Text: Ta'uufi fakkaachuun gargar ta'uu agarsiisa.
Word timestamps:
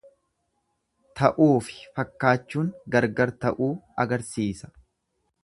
Ta'uufi 1.19 1.77
fakkaachuun 1.99 2.73
gargar 2.97 3.35
ta'uu 3.45 3.71
agarsiisa. 4.07 4.73